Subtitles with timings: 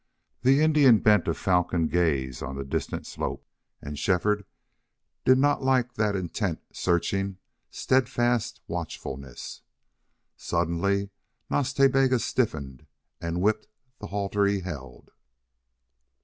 [0.41, 3.45] The Indian bent a falcon gaze on the distant slope,
[3.83, 4.45] and Shefford
[5.25, 7.37] did not like that intent, searching,
[7.69, 9.61] steadfast watchfulness.
[10.37, 11.11] Suddenly
[11.51, 12.87] Nas Ta Bega stiffened
[13.21, 13.67] and whipped
[13.99, 15.11] the halter he held.